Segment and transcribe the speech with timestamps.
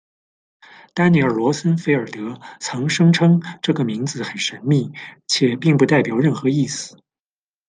[0.95, 4.91] 丹尼尔·罗森菲尔德曾声称“这个名字很神秘，
[5.27, 6.97] 且并不代表任何意思”。